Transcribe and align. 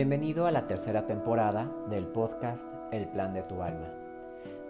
Bienvenido 0.00 0.46
a 0.46 0.52
la 0.52 0.68
tercera 0.68 1.06
temporada 1.08 1.68
del 1.90 2.06
podcast 2.06 2.72
El 2.92 3.08
Plan 3.08 3.34
de 3.34 3.42
tu 3.42 3.62
Alma, 3.62 3.92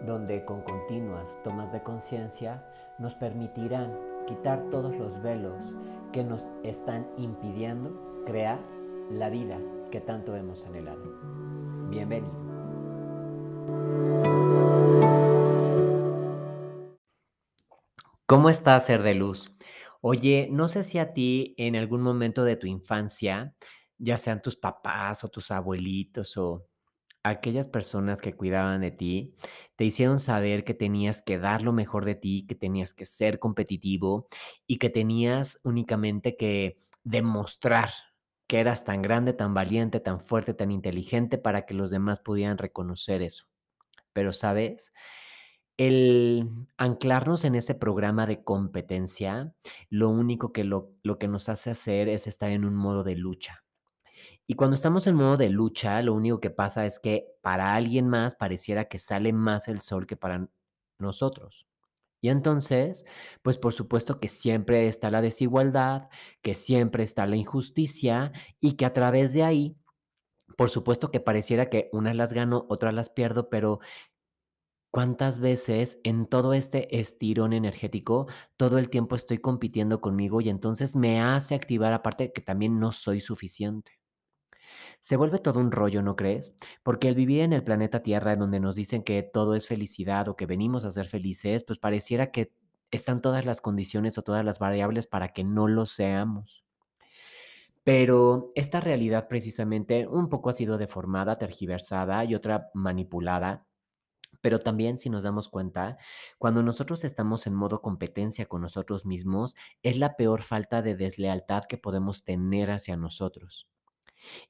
donde 0.01 0.43
con 0.43 0.63
continuas 0.63 1.37
tomas 1.43 1.71
de 1.71 1.83
conciencia 1.83 2.65
nos 2.97 3.13
permitirán 3.13 3.95
quitar 4.25 4.71
todos 4.71 4.95
los 4.97 5.21
velos 5.21 5.75
que 6.11 6.23
nos 6.23 6.49
están 6.63 7.07
impidiendo 7.15 8.23
crear 8.25 8.57
la 9.11 9.29
vida 9.29 9.59
que 9.91 10.01
tanto 10.01 10.35
hemos 10.35 10.65
anhelado. 10.65 11.03
Bienvenido. 11.91 12.33
¿Cómo 18.25 18.49
estás, 18.49 18.87
ser 18.87 19.03
de 19.03 19.13
luz? 19.13 19.55
Oye, 20.01 20.47
no 20.49 20.67
sé 20.67 20.81
si 20.83 20.97
a 20.97 21.13
ti 21.13 21.53
en 21.57 21.75
algún 21.75 22.01
momento 22.01 22.43
de 22.43 22.55
tu 22.55 22.65
infancia 22.65 23.53
ya 23.99 24.17
sean 24.17 24.41
tus 24.41 24.55
papás 24.55 25.23
o 25.23 25.29
tus 25.29 25.51
abuelitos 25.51 26.37
o 26.37 26.67
aquellas 27.23 27.67
personas 27.67 28.21
que 28.21 28.35
cuidaban 28.35 28.81
de 28.81 28.91
ti, 28.91 29.35
te 29.75 29.85
hicieron 29.85 30.19
saber 30.19 30.63
que 30.63 30.73
tenías 30.73 31.21
que 31.21 31.37
dar 31.39 31.61
lo 31.61 31.73
mejor 31.73 32.05
de 32.05 32.15
ti, 32.15 32.45
que 32.47 32.55
tenías 32.55 32.93
que 32.93 33.05
ser 33.05 33.39
competitivo 33.39 34.27
y 34.67 34.77
que 34.77 34.89
tenías 34.89 35.59
únicamente 35.63 36.37
que 36.37 36.79
demostrar 37.03 37.91
que 38.47 38.59
eras 38.59 38.83
tan 38.85 39.01
grande, 39.01 39.33
tan 39.33 39.53
valiente, 39.53 39.99
tan 39.99 40.21
fuerte, 40.21 40.53
tan 40.53 40.71
inteligente 40.71 41.37
para 41.37 41.65
que 41.65 41.73
los 41.75 41.91
demás 41.91 42.19
pudieran 42.19 42.57
reconocer 42.57 43.21
eso. 43.21 43.45
Pero, 44.13 44.33
¿sabes? 44.33 44.93
El 45.77 46.49
anclarnos 46.77 47.45
en 47.45 47.55
ese 47.55 47.75
programa 47.75 48.27
de 48.27 48.43
competencia, 48.43 49.55
lo 49.89 50.09
único 50.09 50.53
que 50.53 50.63
lo, 50.63 50.93
lo 51.03 51.19
que 51.19 51.27
nos 51.27 51.49
hace 51.49 51.71
hacer 51.71 52.09
es 52.09 52.27
estar 52.27 52.51
en 52.51 52.65
un 52.65 52.75
modo 52.75 53.03
de 53.03 53.15
lucha 53.15 53.63
y 54.49 54.55
cuando 54.55 54.73
estamos 54.75 55.05
en 55.05 55.15
modo 55.15 55.37
de 55.37 55.49
lucha, 55.51 56.01
lo 56.01 56.15
único 56.15 56.39
que 56.39 56.49
pasa 56.49 56.87
es 56.87 56.99
que 56.99 57.27
para 57.43 57.75
alguien 57.75 58.09
más 58.09 58.35
pareciera 58.35 58.85
que 58.85 58.97
sale 58.97 59.31
más 59.31 59.67
el 59.67 59.79
sol 59.79 60.07
que 60.07 60.17
para 60.17 60.49
nosotros. 60.97 61.67
Y 62.21 62.29
entonces, 62.29 63.05
pues 63.43 63.59
por 63.59 63.73
supuesto 63.73 64.19
que 64.19 64.29
siempre 64.29 64.87
está 64.87 65.11
la 65.11 65.21
desigualdad, 65.21 66.09
que 66.41 66.55
siempre 66.55 67.03
está 67.03 67.27
la 67.27 67.35
injusticia 67.37 68.33
y 68.61 68.73
que 68.77 68.85
a 68.85 68.93
través 68.93 69.33
de 69.33 69.43
ahí, 69.43 69.77
por 70.57 70.69
supuesto 70.71 71.11
que 71.11 71.19
pareciera 71.21 71.69
que 71.69 71.89
unas 71.93 72.15
las 72.15 72.33
gano, 72.33 72.65
otras 72.69 72.93
las 72.93 73.09
pierdo, 73.11 73.49
pero 73.49 73.81
¿cuántas 74.91 75.39
veces 75.39 75.99
en 76.03 76.27
todo 76.27 76.53
este 76.53 76.99
estirón 76.99 77.53
energético, 77.53 78.27
todo 78.57 78.77
el 78.77 78.89
tiempo 78.89 79.15
estoy 79.15 79.39
compitiendo 79.39 79.99
conmigo 80.01 80.41
y 80.41 80.49
entonces 80.49 80.95
me 80.95 81.21
hace 81.21 81.55
activar 81.55 81.93
aparte 81.93 82.31
que 82.33 82.41
también 82.41 82.79
no 82.79 82.91
soy 82.91 83.19
suficiente? 83.21 83.98
Se 84.99 85.15
vuelve 85.15 85.39
todo 85.39 85.59
un 85.59 85.71
rollo, 85.71 86.01
¿no 86.01 86.15
crees? 86.15 86.55
Porque 86.83 87.07
el 87.07 87.15
vivir 87.15 87.41
en 87.41 87.53
el 87.53 87.63
planeta 87.63 88.03
Tierra, 88.03 88.35
donde 88.35 88.59
nos 88.59 88.75
dicen 88.75 89.03
que 89.03 89.23
todo 89.23 89.55
es 89.55 89.67
felicidad 89.67 90.27
o 90.27 90.35
que 90.35 90.45
venimos 90.45 90.85
a 90.85 90.91
ser 90.91 91.07
felices, 91.07 91.63
pues 91.63 91.79
pareciera 91.79 92.31
que 92.31 92.53
están 92.91 93.21
todas 93.21 93.45
las 93.45 93.61
condiciones 93.61 94.17
o 94.17 94.23
todas 94.23 94.43
las 94.43 94.59
variables 94.59 95.07
para 95.07 95.33
que 95.33 95.43
no 95.43 95.67
lo 95.67 95.85
seamos. 95.85 96.63
Pero 97.83 98.51
esta 98.55 98.81
realidad 98.81 99.27
precisamente 99.27 100.07
un 100.07 100.29
poco 100.29 100.49
ha 100.49 100.53
sido 100.53 100.77
deformada, 100.77 101.37
tergiversada 101.37 102.23
y 102.25 102.35
otra 102.35 102.69
manipulada. 102.73 103.65
Pero 104.41 104.59
también 104.59 104.97
si 104.97 105.09
nos 105.09 105.23
damos 105.23 105.49
cuenta, 105.49 105.97
cuando 106.37 106.63
nosotros 106.63 107.03
estamos 107.03 107.47
en 107.47 107.55
modo 107.55 107.81
competencia 107.81 108.45
con 108.45 108.61
nosotros 108.61 109.05
mismos, 109.05 109.55
es 109.83 109.97
la 109.97 110.15
peor 110.15 110.43
falta 110.43 110.81
de 110.81 110.95
deslealtad 110.95 111.65
que 111.65 111.77
podemos 111.77 112.23
tener 112.23 112.71
hacia 112.71 112.95
nosotros. 112.95 113.67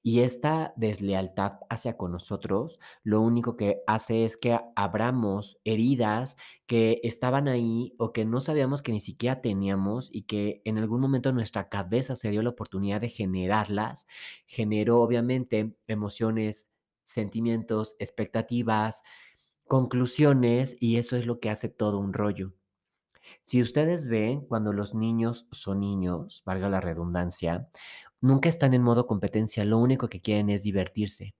Y 0.03 0.21
esta 0.21 0.73
deslealtad 0.77 1.53
hacia 1.69 1.97
con 1.97 2.11
nosotros, 2.11 2.79
lo 3.03 3.21
único 3.21 3.55
que 3.57 3.81
hace 3.87 4.25
es 4.25 4.37
que 4.37 4.59
abramos 4.75 5.57
heridas 5.63 6.35
que 6.65 6.99
estaban 7.03 7.47
ahí 7.47 7.93
o 7.97 8.13
que 8.13 8.25
no 8.25 8.41
sabíamos 8.41 8.81
que 8.81 8.91
ni 8.91 8.99
siquiera 8.99 9.41
teníamos 9.41 10.09
y 10.11 10.23
que 10.23 10.61
en 10.65 10.77
algún 10.77 11.01
momento 11.01 11.31
nuestra 11.31 11.69
cabeza 11.69 12.15
se 12.15 12.31
dio 12.31 12.41
la 12.41 12.49
oportunidad 12.49 13.01
de 13.01 13.09
generarlas. 13.09 14.07
Generó 14.47 15.01
obviamente 15.01 15.75
emociones, 15.87 16.69
sentimientos, 17.03 17.95
expectativas, 17.99 19.03
conclusiones 19.67 20.75
y 20.79 20.97
eso 20.97 21.15
es 21.15 21.25
lo 21.25 21.39
que 21.39 21.49
hace 21.49 21.69
todo 21.69 21.99
un 21.99 22.13
rollo. 22.13 22.53
Si 23.43 23.61
ustedes 23.61 24.07
ven 24.07 24.41
cuando 24.41 24.73
los 24.73 24.95
niños 24.95 25.47
son 25.51 25.79
niños, 25.79 26.41
valga 26.45 26.69
la 26.69 26.81
redundancia, 26.81 27.69
nunca 28.21 28.49
están 28.49 28.73
en 28.73 28.83
modo 28.83 29.07
competencia, 29.07 29.65
lo 29.65 29.77
único 29.77 30.09
que 30.09 30.21
quieren 30.21 30.49
es 30.49 30.63
divertirse. 30.63 31.35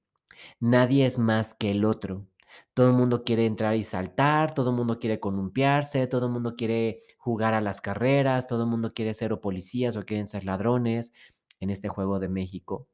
Nadie 0.60 1.06
es 1.06 1.20
más 1.20 1.56
que 1.56 1.72
el 1.72 1.86
otro. 1.86 2.28
Todo 2.74 2.88
el 2.90 2.94
mundo 2.94 3.24
quiere 3.24 3.46
entrar 3.46 3.76
y 3.76 3.84
saltar, 3.84 4.54
todo 4.54 4.72
el 4.72 4.76
mundo 4.76 5.00
quiere 5.00 5.20
columpiarse, 5.20 6.08
todo 6.08 6.28
el 6.28 6.32
mundo 6.34 6.56
quiere 6.56 7.02
jugar 7.18 7.54
a 7.54 7.62
las 7.62 7.82
carreras, 7.82 8.48
todo 8.48 8.64
el 8.64 8.70
mundo 8.70 8.94
quiere 8.94 9.14
ser 9.14 9.40
policías 9.40 9.96
o 9.98 10.06
quieren 10.06 10.28
ser 10.28 10.46
ladrones 10.46 11.14
en 11.60 11.70
este 11.70 11.90
juego 11.90 12.20
de 12.20 12.30
México. 12.30 12.88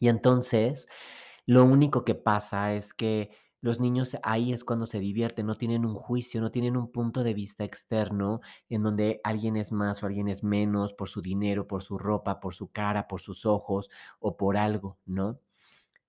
Y 0.00 0.08
entonces, 0.08 0.88
lo 1.46 1.64
único 1.64 2.04
que 2.04 2.14
pasa 2.14 2.74
es 2.74 2.94
que 2.94 3.30
los 3.60 3.80
niños 3.80 4.16
ahí 4.22 4.52
es 4.52 4.64
cuando 4.64 4.86
se 4.86 5.00
divierten, 5.00 5.46
no 5.46 5.54
tienen 5.56 5.84
un 5.84 5.94
juicio, 5.94 6.40
no 6.40 6.50
tienen 6.50 6.76
un 6.76 6.90
punto 6.92 7.22
de 7.24 7.34
vista 7.34 7.64
externo 7.64 8.40
en 8.68 8.82
donde 8.82 9.20
alguien 9.24 9.56
es 9.56 9.72
más 9.72 10.02
o 10.02 10.06
alguien 10.06 10.28
es 10.28 10.42
menos 10.44 10.92
por 10.94 11.08
su 11.08 11.20
dinero, 11.22 11.66
por 11.66 11.82
su 11.82 11.98
ropa, 11.98 12.40
por 12.40 12.54
su 12.54 12.68
cara, 12.70 13.08
por 13.08 13.20
sus 13.20 13.46
ojos 13.46 13.90
o 14.18 14.36
por 14.36 14.56
algo, 14.56 14.98
¿no? 15.06 15.40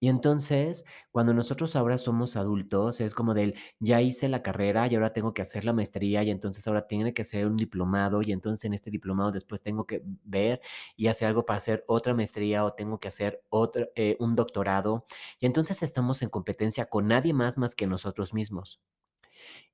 Y 0.04 0.10
entonces, 0.10 0.84
cuando 1.12 1.32
nosotros 1.34 1.76
ahora 1.76 2.00
somos 2.00 2.36
adultos, 2.36 3.00
es 3.02 3.14
como 3.14 3.36
del, 3.36 3.54
ya 3.80 4.02
hice 4.02 4.28
la 4.30 4.42
carrera 4.42 4.88
y 4.88 4.96
ahora 4.96 5.14
tengo 5.14 5.34
que 5.36 5.44
hacer 5.44 5.64
la 5.64 5.74
maestría 5.74 6.24
y 6.24 6.32
entonces 6.32 6.66
ahora 6.68 6.88
tiene 6.88 7.14
que 7.14 7.24
ser 7.24 7.46
un 7.46 7.56
diplomado 7.56 8.24
y 8.24 8.32
entonces 8.32 8.66
en 8.66 8.74
este 8.74 8.90
diplomado 8.90 9.32
después 9.32 9.62
tengo 9.62 9.86
que 9.86 10.02
ver 10.24 10.60
y 10.98 11.06
hacer 11.08 11.28
algo 11.28 11.46
para 11.46 11.58
hacer 11.58 11.84
otra 11.88 12.16
maestría 12.16 12.66
o 12.66 12.74
tengo 12.74 13.00
que 13.00 13.10
hacer 13.10 13.44
otro, 13.50 13.90
eh, 13.96 14.18
un 14.20 14.36
doctorado. 14.36 15.06
Y 15.40 15.46
entonces 15.46 15.84
estamos 15.84 16.24
en 16.24 16.30
competencia 16.30 16.88
con 16.88 17.08
nadie 17.08 17.34
más 17.34 17.58
más 17.60 17.76
que 17.76 17.86
nosotros 17.88 18.34
mismos. 18.34 18.82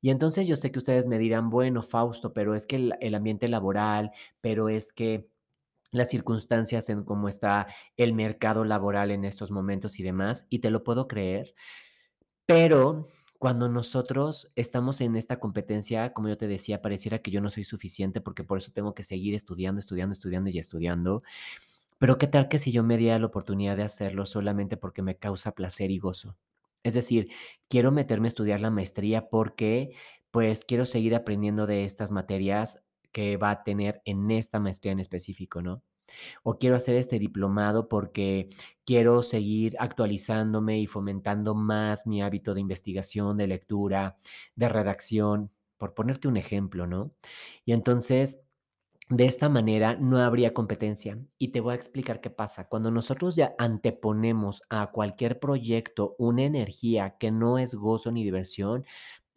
Y 0.01 0.09
entonces 0.11 0.47
yo 0.47 0.55
sé 0.55 0.71
que 0.71 0.79
ustedes 0.79 1.05
me 1.07 1.17
dirán, 1.19 1.49
bueno, 1.49 1.81
Fausto, 1.83 2.33
pero 2.33 2.55
es 2.55 2.65
que 2.65 2.75
el, 2.77 2.93
el 3.01 3.15
ambiente 3.15 3.47
laboral, 3.47 4.11
pero 4.41 4.69
es 4.69 4.93
que 4.93 5.29
las 5.91 6.09
circunstancias 6.09 6.89
en 6.89 7.03
cómo 7.03 7.29
está 7.29 7.67
el 7.95 8.13
mercado 8.13 8.65
laboral 8.65 9.11
en 9.11 9.25
estos 9.25 9.51
momentos 9.51 9.99
y 9.99 10.03
demás, 10.03 10.45
y 10.49 10.59
te 10.59 10.71
lo 10.71 10.83
puedo 10.83 11.07
creer, 11.07 11.53
pero 12.45 13.09
cuando 13.39 13.69
nosotros 13.69 14.51
estamos 14.55 14.99
en 15.01 15.15
esta 15.15 15.39
competencia, 15.39 16.13
como 16.13 16.29
yo 16.29 16.37
te 16.37 16.47
decía, 16.47 16.81
pareciera 16.81 17.19
que 17.19 17.31
yo 17.31 17.41
no 17.41 17.49
soy 17.49 17.63
suficiente 17.63 18.21
porque 18.21 18.43
por 18.43 18.57
eso 18.57 18.71
tengo 18.71 18.95
que 18.95 19.03
seguir 19.03 19.35
estudiando, 19.35 19.79
estudiando, 19.79 20.13
estudiando 20.13 20.49
y 20.49 20.57
estudiando. 20.57 21.23
Pero 21.99 22.17
¿qué 22.17 22.27
tal 22.27 22.47
que 22.49 22.59
si 22.59 22.71
yo 22.71 22.83
me 22.83 22.97
diera 22.97 23.19
la 23.19 23.27
oportunidad 23.27 23.77
de 23.77 23.83
hacerlo 23.83 24.25
solamente 24.25 24.77
porque 24.77 25.01
me 25.01 25.17
causa 25.17 25.53
placer 25.53 25.91
y 25.91 25.99
gozo? 25.99 26.37
Es 26.83 26.93
decir, 26.93 27.29
quiero 27.69 27.91
meterme 27.91 28.27
a 28.27 28.29
estudiar 28.29 28.59
la 28.59 28.71
maestría 28.71 29.29
porque 29.29 29.91
pues 30.31 30.65
quiero 30.65 30.85
seguir 30.85 31.15
aprendiendo 31.15 31.67
de 31.67 31.85
estas 31.85 32.11
materias 32.11 32.81
que 33.17 33.35
va 33.35 33.49
a 33.49 33.63
tener 33.63 33.99
en 34.05 34.29
esta 34.29 34.59
maestría 34.59 34.91
en 34.91 34.99
específico, 34.99 35.59
¿no? 35.63 35.81
O 36.43 36.59
quiero 36.59 36.75
hacer 36.75 36.95
este 36.97 37.17
diplomado 37.17 37.89
porque 37.89 38.49
quiero 38.85 39.23
seguir 39.23 39.75
actualizándome 39.79 40.79
y 40.79 40.85
fomentando 40.85 41.55
más 41.55 42.05
mi 42.05 42.21
hábito 42.21 42.53
de 42.53 42.61
investigación, 42.61 43.35
de 43.37 43.47
lectura, 43.47 44.19
de 44.55 44.69
redacción, 44.69 45.49
por 45.79 45.95
ponerte 45.95 46.27
un 46.27 46.37
ejemplo, 46.37 46.85
¿no? 46.85 47.11
Y 47.65 47.71
entonces, 47.71 48.37
de 49.09 49.25
esta 49.25 49.49
manera 49.49 49.95
no 49.95 50.19
habría 50.19 50.53
competencia. 50.53 51.17
Y 51.39 51.47
te 51.47 51.59
voy 51.59 51.71
a 51.71 51.75
explicar 51.75 52.21
qué 52.21 52.29
pasa. 52.29 52.67
Cuando 52.67 52.91
nosotros 52.91 53.35
ya 53.35 53.55
anteponemos 53.57 54.61
a 54.69 54.91
cualquier 54.91 55.39
proyecto 55.39 56.15
una 56.19 56.43
energía 56.43 57.17
que 57.17 57.31
no 57.31 57.57
es 57.57 57.73
gozo 57.73 58.11
ni 58.11 58.23
diversión, 58.23 58.85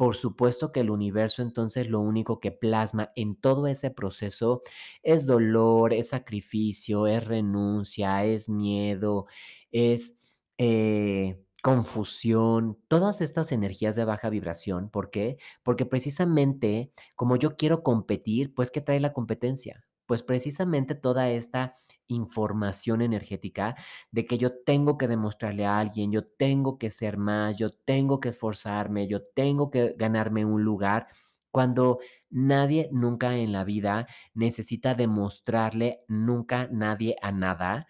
por 0.01 0.17
supuesto 0.17 0.73
que 0.73 0.81
el 0.81 0.89
universo 0.89 1.43
entonces 1.43 1.87
lo 1.91 2.01
único 2.01 2.41
que 2.41 2.53
plasma 2.53 3.13
en 3.17 3.37
todo 3.37 3.67
ese 3.67 3.91
proceso 3.91 4.63
es 5.03 5.27
dolor, 5.27 5.93
es 5.93 6.09
sacrificio, 6.09 7.07
es 7.07 7.23
renuncia, 7.27 8.25
es 8.25 8.49
miedo, 8.49 9.27
es 9.71 10.15
eh, 10.57 11.39
confusión, 11.63 12.79
todas 12.89 13.21
estas 13.21 13.53
energías 13.53 13.95
de 13.95 14.07
baja 14.07 14.31
vibración. 14.31 14.89
¿Por 14.89 15.11
qué? 15.11 15.37
Porque 15.63 15.85
precisamente 15.85 16.93
como 17.15 17.37
yo 17.37 17.57
quiero 17.57 17.83
competir, 17.83 18.55
pues 18.55 18.71
¿qué 18.71 18.81
trae 18.81 19.01
la 19.01 19.13
competencia? 19.13 19.85
Pues 20.07 20.23
precisamente 20.23 20.95
toda 20.95 21.29
esta 21.31 21.75
información 22.11 23.03
energética 23.03 23.77
de 24.11 24.27
que 24.27 24.39
yo 24.39 24.53
tengo 24.65 24.99
que 24.99 25.09
demostrarle 25.09 25.67
a 25.67 25.79
alguien, 25.79 26.13
yo 26.13 26.25
tengo 26.27 26.79
que 26.79 26.91
ser 26.91 27.17
más, 27.17 27.57
yo 27.57 27.71
tengo 27.71 28.21
que 28.21 28.31
esforzarme, 28.31 29.09
yo 29.09 29.23
tengo 29.23 29.71
que 29.71 29.95
ganarme 29.99 30.45
un 30.45 30.63
lugar, 30.65 31.09
cuando 31.51 31.99
nadie 32.31 32.89
nunca 32.93 33.37
en 33.37 33.53
la 33.53 33.65
vida 33.65 34.07
necesita 34.35 34.95
demostrarle 34.95 36.05
nunca 36.09 36.69
nadie 36.71 37.17
a 37.23 37.33
nada, 37.33 37.87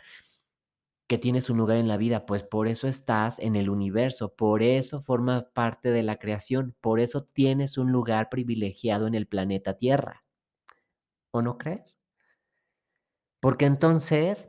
que 1.06 1.18
tienes 1.18 1.50
un 1.50 1.58
lugar 1.58 1.76
en 1.76 1.88
la 1.88 1.98
vida, 1.98 2.24
pues 2.24 2.42
por 2.44 2.68
eso 2.68 2.86
estás 2.86 3.38
en 3.40 3.56
el 3.56 3.68
universo, 3.68 4.34
por 4.34 4.62
eso 4.62 5.02
formas 5.02 5.44
parte 5.52 5.90
de 5.90 6.02
la 6.02 6.16
creación, 6.16 6.74
por 6.80 7.00
eso 7.00 7.24
tienes 7.24 7.76
un 7.78 7.92
lugar 7.92 8.28
privilegiado 8.30 9.06
en 9.06 9.14
el 9.14 9.26
planeta 9.26 9.76
Tierra. 9.76 10.24
¿O 11.32 11.42
no 11.42 11.58
crees? 11.58 11.99
Porque 13.40 13.64
entonces, 13.66 14.48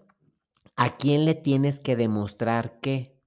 ¿a 0.75 0.97
quién 0.97 1.25
le 1.25 1.35
tienes 1.35 1.79
que 1.79 1.95
demostrar 1.95 2.79
qué? 2.81 3.17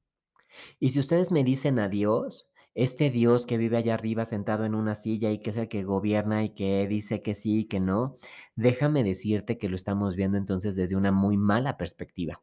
Y 0.80 0.90
si 0.90 1.00
ustedes 1.00 1.30
me 1.30 1.44
dicen 1.44 1.78
a 1.78 1.88
Dios, 1.88 2.50
este 2.74 3.10
Dios 3.10 3.46
que 3.46 3.56
vive 3.56 3.76
allá 3.76 3.94
arriba 3.94 4.24
sentado 4.24 4.64
en 4.64 4.74
una 4.74 4.94
silla 4.94 5.30
y 5.30 5.38
que 5.38 5.50
es 5.50 5.56
el 5.56 5.68
que 5.68 5.84
gobierna 5.84 6.42
y 6.44 6.50
que 6.50 6.86
dice 6.88 7.22
que 7.22 7.34
sí 7.34 7.60
y 7.60 7.64
que 7.66 7.80
no, 7.80 8.18
déjame 8.56 9.04
decirte 9.04 9.58
que 9.58 9.68
lo 9.68 9.76
estamos 9.76 10.16
viendo 10.16 10.38
entonces 10.38 10.74
desde 10.74 10.96
una 10.96 11.12
muy 11.12 11.36
mala 11.36 11.76
perspectiva. 11.76 12.42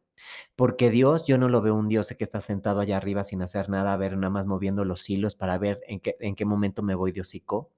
Porque 0.56 0.89
Dios, 0.91 1.25
yo 1.27 1.38
no 1.38 1.50
lo 1.50 1.62
veo 1.62 1.75
un 1.75 1.89
Dios 1.89 2.13
que 2.17 2.24
está 2.24 2.41
sentado 2.41 2.79
allá 2.79 2.97
arriba 2.97 3.24
sin 3.24 3.41
hacer 3.41 3.69
nada, 3.69 3.94
a 3.94 3.97
ver, 3.97 4.17
nada 4.17 4.29
más 4.29 4.45
moviendo 4.45 4.85
los 4.85 5.09
hilos 5.09 5.35
para 5.35 5.57
ver 5.57 5.81
en 5.88 6.00
qué, 6.00 6.15
en 6.19 6.35
qué 6.35 6.45
momento 6.45 6.83
me 6.83 6.95
voy 6.95 7.12
de 7.12 7.21
hocico, 7.21 7.71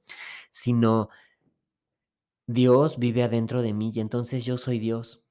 sino 0.52 1.10
Dios 2.48 3.00
vive 3.00 3.24
adentro 3.24 3.62
de 3.62 3.74
mí 3.74 3.92
y 3.96 4.00
entonces 4.00 4.46
yo 4.46 4.58
soy 4.58 4.80
Dios. 4.80 5.23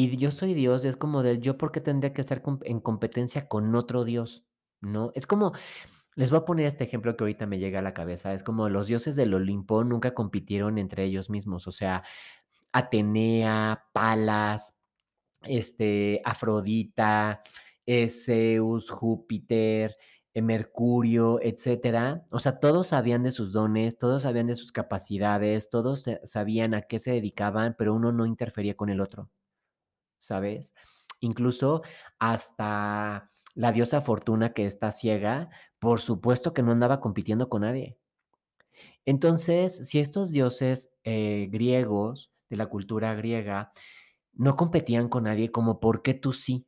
Y 0.00 0.16
yo 0.16 0.30
soy 0.30 0.54
Dios, 0.54 0.84
es 0.84 0.96
como 0.96 1.24
del 1.24 1.40
yo, 1.40 1.58
¿por 1.58 1.72
qué 1.72 1.80
tendría 1.80 2.12
que 2.14 2.20
estar 2.20 2.40
en 2.62 2.78
competencia 2.80 3.48
con 3.48 3.74
otro 3.74 4.04
Dios? 4.04 4.44
¿No? 4.80 5.10
Es 5.16 5.26
como, 5.26 5.54
les 6.14 6.30
voy 6.30 6.38
a 6.38 6.44
poner 6.44 6.66
este 6.66 6.84
ejemplo 6.84 7.16
que 7.16 7.24
ahorita 7.24 7.46
me 7.48 7.58
llega 7.58 7.80
a 7.80 7.82
la 7.82 7.94
cabeza, 7.94 8.32
es 8.32 8.44
como 8.44 8.68
los 8.68 8.86
dioses 8.86 9.16
del 9.16 9.34
Olimpo 9.34 9.82
nunca 9.82 10.14
compitieron 10.14 10.78
entre 10.78 11.02
ellos 11.04 11.30
mismos, 11.30 11.66
o 11.66 11.72
sea, 11.72 12.04
Atenea, 12.72 13.86
Palas, 13.92 14.76
este, 15.42 16.22
Afrodita, 16.24 17.42
Zeus, 18.08 18.90
Júpiter, 18.90 19.96
eh, 20.34 20.42
Mercurio, 20.42 21.40
etcétera. 21.42 22.24
O 22.30 22.38
sea, 22.40 22.60
todos 22.60 22.88
sabían 22.88 23.24
de 23.24 23.32
sus 23.32 23.52
dones, 23.52 23.98
todos 23.98 24.22
sabían 24.22 24.46
de 24.46 24.54
sus 24.56 24.72
capacidades, 24.72 25.70
todos 25.70 26.04
sabían 26.24 26.74
a 26.74 26.82
qué 26.82 27.00
se 27.00 27.12
dedicaban, 27.12 27.74
pero 27.78 27.94
uno 27.94 28.12
no 28.12 28.26
interfería 28.26 28.76
con 28.76 28.90
el 28.90 29.00
otro, 29.00 29.30
¿sabes? 30.18 30.74
Incluso 31.20 31.82
hasta 32.18 33.30
la 33.54 33.72
diosa 33.72 34.00
Fortuna 34.00 34.52
que 34.52 34.66
está 34.66 34.92
ciega, 34.92 35.50
por 35.78 36.00
supuesto 36.00 36.52
que 36.54 36.62
no 36.62 36.72
andaba 36.72 37.00
compitiendo 37.00 37.48
con 37.48 37.62
nadie. 37.62 37.98
Entonces, 39.04 39.88
si 39.88 39.98
estos 39.98 40.30
dioses 40.30 40.90
eh, 41.04 41.48
griegos, 41.50 42.30
de 42.50 42.56
la 42.56 42.66
cultura 42.66 43.14
griega, 43.14 43.72
no 44.34 44.56
competían 44.56 45.08
con 45.08 45.24
nadie, 45.24 45.50
como 45.52 45.80
por 45.80 46.02
qué 46.02 46.14
tú 46.14 46.32
sí. 46.32 46.66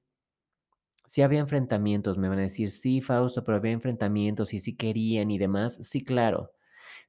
Sí 1.06 1.20
había 1.22 1.40
enfrentamientos, 1.40 2.16
me 2.18 2.28
van 2.28 2.38
a 2.38 2.42
decir, 2.42 2.70
sí, 2.70 3.00
Fausto, 3.02 3.44
pero 3.44 3.58
había 3.58 3.72
enfrentamientos 3.72 4.54
y 4.54 4.60
sí 4.60 4.76
querían 4.76 5.30
y 5.30 5.38
demás. 5.38 5.76
Sí, 5.82 6.04
claro. 6.04 6.52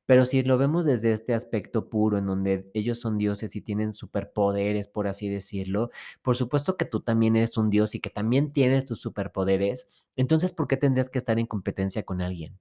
Pero 0.05 0.25
si 0.25 0.43
lo 0.43 0.57
vemos 0.57 0.85
desde 0.85 1.13
este 1.13 1.33
aspecto 1.33 1.89
puro, 1.89 2.17
en 2.17 2.25
donde 2.27 2.69
ellos 2.73 2.99
son 2.99 3.17
dioses 3.17 3.55
y 3.55 3.61
tienen 3.61 3.93
superpoderes, 3.93 4.87
por 4.87 5.07
así 5.07 5.29
decirlo, 5.29 5.89
por 6.21 6.35
supuesto 6.35 6.77
que 6.77 6.85
tú 6.85 7.01
también 7.01 7.35
eres 7.35 7.57
un 7.57 7.69
dios 7.69 7.95
y 7.95 7.99
que 8.01 8.09
también 8.09 8.51
tienes 8.53 8.85
tus 8.85 8.99
superpoderes, 9.01 9.87
entonces, 10.15 10.53
¿por 10.53 10.67
qué 10.67 10.77
tendrías 10.77 11.09
que 11.09 11.19
estar 11.19 11.39
en 11.39 11.47
competencia 11.47 12.03
con 12.03 12.21
alguien? 12.21 12.59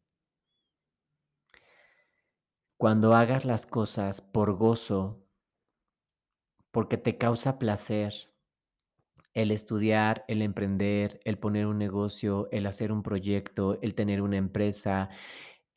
Cuando 2.76 3.14
hagas 3.14 3.44
las 3.44 3.64
cosas 3.64 4.22
por 4.22 4.54
gozo, 4.56 5.22
porque 6.72 6.96
te 6.96 7.16
causa 7.16 7.58
placer, 7.60 8.12
el 9.34 9.50
estudiar, 9.50 10.24
el 10.28 10.42
emprender, 10.42 11.20
el 11.24 11.38
poner 11.38 11.66
un 11.66 11.78
negocio, 11.78 12.48
el 12.52 12.66
hacer 12.66 12.92
un 12.92 13.02
proyecto, 13.02 13.78
el 13.82 13.94
tener 13.94 14.22
una 14.22 14.36
empresa, 14.36 15.08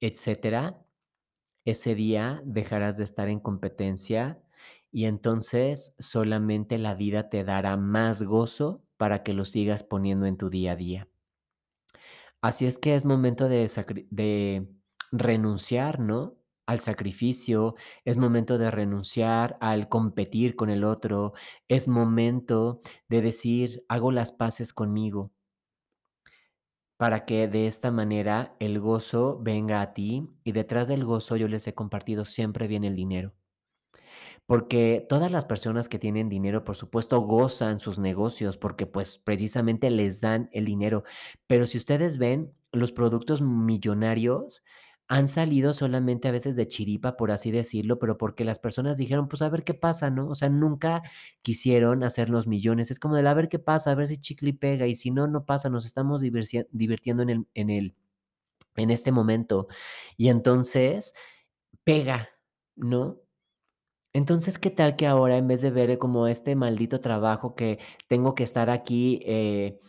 etcétera, 0.01 0.85
ese 1.65 1.95
día 1.95 2.41
dejarás 2.45 2.97
de 2.97 3.03
estar 3.03 3.29
en 3.29 3.39
competencia 3.39 4.41
y 4.91 5.05
entonces 5.05 5.95
solamente 5.97 6.77
la 6.77 6.95
vida 6.95 7.29
te 7.29 7.43
dará 7.43 7.77
más 7.77 8.21
gozo 8.23 8.83
para 8.97 9.23
que 9.23 9.33
lo 9.33 9.45
sigas 9.45 9.83
poniendo 9.83 10.25
en 10.25 10.37
tu 10.37 10.49
día 10.49 10.73
a 10.73 10.75
día. 10.75 11.09
Así 12.41 12.65
es 12.65 12.77
que 12.77 12.95
es 12.95 13.05
momento 13.05 13.47
de, 13.49 14.67
renunciar, 15.11 15.99
¿no? 15.99 16.35
Al 16.65 16.79
sacrificio, 16.79 17.75
es 18.05 18.17
momento 18.17 18.57
de 18.57 18.71
renunciar 18.71 19.57
al 19.61 19.89
competir 19.89 20.55
con 20.55 20.69
el 20.69 20.83
otro, 20.83 21.33
es 21.67 21.87
momento 21.87 22.81
de 23.09 23.21
decir, 23.21 23.85
hago 23.89 24.11
las 24.11 24.31
paces 24.31 24.73
conmigo 24.73 25.31
para 26.97 27.25
que 27.25 27.47
de 27.47 27.67
esta 27.67 27.91
manera 27.91 28.55
el 28.59 28.79
gozo 28.79 29.39
venga 29.41 29.81
a 29.81 29.93
ti 29.93 30.29
y 30.43 30.51
detrás 30.51 30.87
del 30.87 31.03
gozo 31.03 31.35
yo 31.35 31.47
les 31.47 31.67
he 31.67 31.73
compartido 31.73 32.25
siempre 32.25 32.67
viene 32.67 32.87
el 32.87 32.95
dinero. 32.95 33.33
Porque 34.45 35.05
todas 35.07 35.31
las 35.31 35.45
personas 35.45 35.87
que 35.87 35.99
tienen 35.99 36.27
dinero, 36.29 36.65
por 36.65 36.75
supuesto, 36.75 37.19
gozan 37.21 37.79
sus 37.79 37.97
negocios 37.97 38.57
porque 38.57 38.85
pues 38.85 39.17
precisamente 39.17 39.89
les 39.89 40.19
dan 40.19 40.49
el 40.51 40.65
dinero. 40.65 41.03
Pero 41.47 41.65
si 41.65 41.77
ustedes 41.77 42.17
ven 42.17 42.53
los 42.71 42.91
productos 42.91 43.41
millonarios, 43.41 44.63
han 45.13 45.27
salido 45.27 45.75
solamente 45.75 46.27
a 46.27 46.31
veces 46.31 46.55
de 46.55 46.67
chiripa, 46.67 47.17
por 47.17 47.29
así 47.29 47.51
decirlo, 47.51 47.99
pero 47.99 48.17
porque 48.17 48.43
las 48.43 48.57
personas 48.57 48.97
dijeron, 48.97 49.27
pues 49.27 49.43
a 49.43 49.49
ver 49.49 49.63
qué 49.63 49.75
pasa, 49.75 50.09
¿no? 50.09 50.27
O 50.27 50.33
sea, 50.33 50.49
nunca 50.49 51.03
quisieron 51.43 52.03
hacernos 52.03 52.47
millones. 52.47 52.89
Es 52.89 52.97
como 52.97 53.15
de 53.15 53.27
a 53.27 53.33
ver 53.35 53.47
qué 53.47 53.59
pasa, 53.59 53.91
a 53.91 53.95
ver 53.95 54.07
si 54.07 54.17
chicle 54.17 54.53
pega, 54.55 54.87
y 54.87 54.95
si 54.95 55.11
no, 55.11 55.27
no 55.27 55.45
pasa, 55.45 55.69
nos 55.69 55.85
estamos 55.85 56.19
divirtiendo 56.19 57.21
en 57.21 57.29
el, 57.29 57.45
en 57.53 57.69
el, 57.69 57.93
en 58.77 58.91
este 58.91 59.11
momento. 59.11 59.67
Y 60.17 60.29
entonces 60.29 61.13
pega, 61.83 62.29
¿no? 62.75 63.21
Entonces, 64.13 64.59
¿qué 64.59 64.71
tal 64.71 64.95
que 64.95 65.07
ahora 65.07 65.37
en 65.37 65.47
vez 65.47 65.61
de 65.61 65.71
ver 65.71 65.97
como 65.99 66.27
este 66.27 66.55
maldito 66.55 67.01
trabajo 67.01 67.55
que 67.55 67.79
tengo 68.07 68.35
que 68.35 68.43
estar 68.43 68.69
aquí 68.71 69.21
eh, 69.25 69.79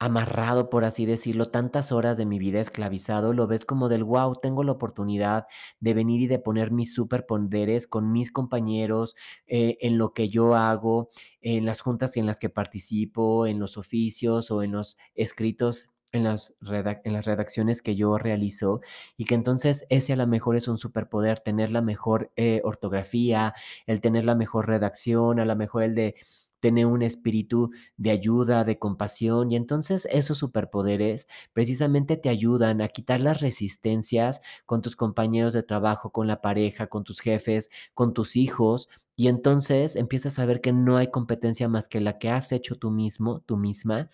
amarrado, 0.00 0.70
por 0.70 0.84
así 0.84 1.06
decirlo, 1.06 1.50
tantas 1.50 1.92
horas 1.92 2.16
de 2.16 2.26
mi 2.26 2.38
vida 2.38 2.60
esclavizado, 2.60 3.34
lo 3.34 3.46
ves 3.46 3.64
como 3.66 3.88
del 3.90 4.02
wow, 4.02 4.34
tengo 4.40 4.64
la 4.64 4.72
oportunidad 4.72 5.46
de 5.78 5.94
venir 5.94 6.22
y 6.22 6.26
de 6.26 6.38
poner 6.38 6.70
mis 6.72 6.94
superpoderes 6.94 7.86
con 7.86 8.10
mis 8.10 8.32
compañeros 8.32 9.14
eh, 9.46 9.76
en 9.82 9.98
lo 9.98 10.14
que 10.14 10.30
yo 10.30 10.54
hago, 10.56 11.10
en 11.42 11.66
las 11.66 11.80
juntas 11.80 12.16
en 12.16 12.26
las 12.26 12.40
que 12.40 12.48
participo, 12.48 13.46
en 13.46 13.58
los 13.60 13.76
oficios 13.76 14.50
o 14.50 14.62
en 14.62 14.72
los 14.72 14.96
escritos 15.14 15.86
en 16.12 16.24
las, 16.24 16.54
en 16.60 17.12
las 17.12 17.24
redacciones 17.24 17.82
que 17.82 17.96
yo 17.96 18.18
realizo 18.18 18.80
y 19.16 19.24
que 19.24 19.34
entonces 19.34 19.86
ese 19.90 20.12
a 20.12 20.16
lo 20.16 20.26
mejor 20.26 20.56
es 20.56 20.68
un 20.68 20.78
superpoder, 20.78 21.40
tener 21.40 21.70
la 21.70 21.82
mejor 21.82 22.30
eh, 22.36 22.60
ortografía, 22.64 23.54
el 23.86 24.00
tener 24.00 24.24
la 24.24 24.34
mejor 24.34 24.66
redacción, 24.68 25.40
a 25.40 25.44
lo 25.44 25.56
mejor 25.56 25.84
el 25.84 25.94
de 25.94 26.16
tener 26.60 26.86
un 26.86 27.02
espíritu 27.02 27.70
de 27.96 28.10
ayuda, 28.10 28.64
de 28.64 28.78
compasión, 28.78 29.50
y 29.50 29.56
entonces 29.56 30.06
esos 30.12 30.38
superpoderes 30.38 31.26
precisamente 31.52 32.16
te 32.16 32.28
ayudan 32.28 32.82
a 32.82 32.88
quitar 32.88 33.20
las 33.20 33.40
resistencias 33.40 34.42
con 34.66 34.82
tus 34.82 34.94
compañeros 34.94 35.52
de 35.54 35.62
trabajo, 35.62 36.10
con 36.10 36.26
la 36.26 36.40
pareja, 36.42 36.86
con 36.88 37.02
tus 37.04 37.20
jefes, 37.20 37.70
con 37.94 38.12
tus 38.14 38.36
hijos, 38.36 38.88
y 39.16 39.28
entonces 39.28 39.96
empiezas 39.96 40.38
a 40.38 40.46
ver 40.46 40.60
que 40.60 40.72
no 40.72 40.96
hay 40.96 41.10
competencia 41.10 41.68
más 41.68 41.88
que 41.88 42.00
la 42.00 42.18
que 42.18 42.30
has 42.30 42.52
hecho 42.52 42.76
tú 42.76 42.90
mismo, 42.90 43.40
tú 43.40 43.56
misma, 43.56 44.08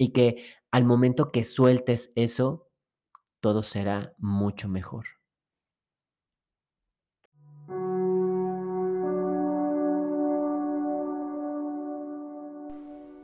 y 0.00 0.12
que 0.12 0.42
al 0.70 0.86
momento 0.86 1.30
que 1.30 1.44
sueltes 1.44 2.10
eso, 2.14 2.70
todo 3.40 3.62
será 3.62 4.14
mucho 4.16 4.66
mejor. 4.66 5.04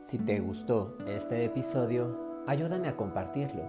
Si 0.02 0.18
te 0.18 0.38
gustó 0.40 0.98
este 1.08 1.46
episodio, 1.46 2.44
ayúdame 2.46 2.88
a 2.88 2.96
compartirlo 2.96 3.64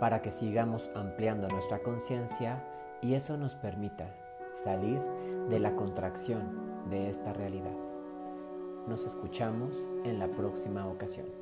para 0.00 0.20
que 0.20 0.32
sigamos 0.32 0.90
ampliando 0.96 1.46
nuestra 1.48 1.78
conciencia 1.78 2.66
y 3.00 3.14
eso 3.14 3.36
nos 3.36 3.54
permita 3.54 4.16
salir 4.52 5.00
de 5.48 5.60
la 5.60 5.76
contracción 5.76 6.90
de 6.90 7.08
esta 7.08 7.32
realidad. 7.32 7.76
Nos 8.88 9.06
escuchamos 9.06 9.88
en 10.04 10.18
la 10.18 10.26
próxima 10.26 10.88
ocasión. 10.88 11.41